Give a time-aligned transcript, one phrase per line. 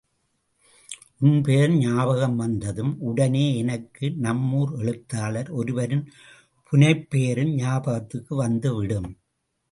[1.17, 6.03] உன் பெயர் ஞாபகம் வந்ததும், உடனே எனக்கு நம் ஊர் எழுத்தாளர் ஒருவரின்
[6.71, 9.09] புனைப்பெயரும் ஞாபகத்துக்கு வந்துவிடும்.